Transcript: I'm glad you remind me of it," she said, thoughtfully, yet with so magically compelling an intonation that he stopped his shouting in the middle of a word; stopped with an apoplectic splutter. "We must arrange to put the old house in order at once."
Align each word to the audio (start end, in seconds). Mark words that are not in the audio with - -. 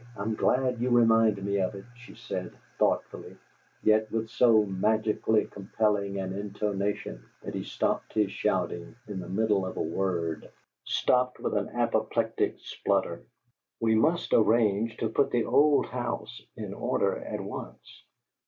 I'm 0.17 0.33
glad 0.33 0.81
you 0.81 0.89
remind 0.89 1.43
me 1.45 1.59
of 1.59 1.75
it," 1.75 1.85
she 1.95 2.15
said, 2.15 2.53
thoughtfully, 2.79 3.37
yet 3.83 4.11
with 4.11 4.31
so 4.31 4.63
magically 4.63 5.45
compelling 5.45 6.19
an 6.19 6.33
intonation 6.33 7.23
that 7.43 7.53
he 7.53 7.63
stopped 7.63 8.13
his 8.13 8.31
shouting 8.31 8.95
in 9.07 9.19
the 9.19 9.29
middle 9.29 9.63
of 9.63 9.77
a 9.77 9.81
word; 9.83 10.49
stopped 10.85 11.39
with 11.39 11.53
an 11.53 11.69
apoplectic 11.69 12.55
splutter. 12.61 13.21
"We 13.79 13.93
must 13.93 14.33
arrange 14.33 14.97
to 14.97 15.07
put 15.07 15.29
the 15.29 15.45
old 15.45 15.85
house 15.85 16.41
in 16.57 16.73
order 16.73 17.15
at 17.17 17.39
once." 17.41 18.03